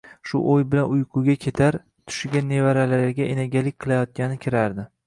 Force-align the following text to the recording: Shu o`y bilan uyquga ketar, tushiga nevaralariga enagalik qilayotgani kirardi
Shu 0.29 0.39
o`y 0.53 0.63
bilan 0.71 0.95
uyquga 0.95 1.35
ketar, 1.45 1.77
tushiga 2.09 2.43
nevaralariga 2.53 3.31
enagalik 3.37 3.81
qilayotgani 3.87 4.43
kirardi 4.47 4.91